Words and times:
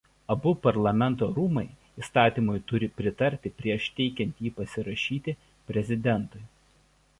Abu 0.35 0.51
parlamento 0.67 1.27
rūmai 1.35 1.65
įstatymui 2.03 2.63
turi 2.71 2.89
pritarti 3.03 3.53
prieš 3.61 3.87
teikiant 4.01 4.43
jį 4.47 4.55
pasirašyti 4.59 5.39
prezidentui. 5.73 6.45